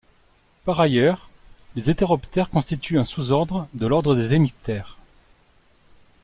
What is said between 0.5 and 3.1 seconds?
Par ailleurs, les Hétéroptères constituent un